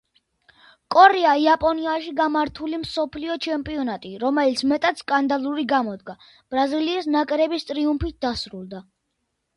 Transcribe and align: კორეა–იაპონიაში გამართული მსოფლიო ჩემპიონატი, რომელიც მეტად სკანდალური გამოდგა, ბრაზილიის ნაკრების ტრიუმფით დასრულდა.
კორეა–იაპონიაში 0.93 2.13
გამართული 2.19 2.79
მსოფლიო 2.85 3.35
ჩემპიონატი, 3.47 4.13
რომელიც 4.25 4.63
მეტად 4.73 5.01
სკანდალური 5.05 5.67
გამოდგა, 5.75 6.17
ბრაზილიის 6.55 7.09
ნაკრების 7.17 7.69
ტრიუმფით 7.73 8.19
დასრულდა. 8.27 8.87